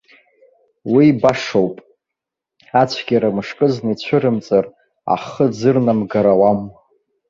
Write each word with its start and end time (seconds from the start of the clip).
Уи 0.93 1.07
башоуп, 1.21 1.75
ацәгьара 2.81 3.29
мышкызны 3.35 3.89
ицәырымҵыр, 3.93 4.65
ахы 5.15 5.45
ӡырнамгар 5.57 6.25
ауам. 6.33 6.61